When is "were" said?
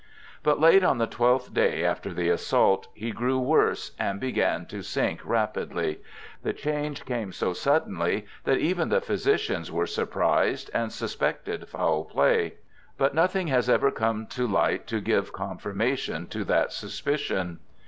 9.71-9.85